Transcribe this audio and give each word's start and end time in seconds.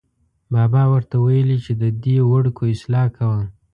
بابا 0.53 0.83
ور 0.91 1.03
ته 1.09 1.15
ویلې 1.25 1.57
چې 1.65 1.71
ددې 1.81 2.17
وړکو 2.29 2.63
اصلاح 2.75 3.07
کوه. 3.17 3.41